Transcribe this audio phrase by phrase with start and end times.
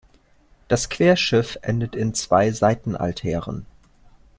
[0.67, 3.67] Das Querschiff endet in zwei Seitenaltären.